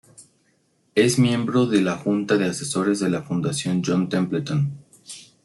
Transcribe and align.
Es 0.95 1.19
miembro 1.19 1.67
de 1.67 1.79
la 1.79 1.95
junta 1.95 2.35
de 2.35 2.45
asesores 2.45 2.99
de 3.01 3.11
la 3.11 3.21
Fundación 3.21 3.83
John 3.85 4.09
Templeton. 4.09 4.71